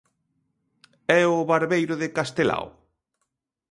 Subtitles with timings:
[1.19, 2.67] E O Barbeiro de Castelao?